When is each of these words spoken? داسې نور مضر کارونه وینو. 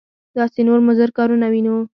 داسې 0.37 0.59
نور 0.67 0.79
مضر 0.87 1.09
کارونه 1.17 1.47
وینو. 1.49 1.77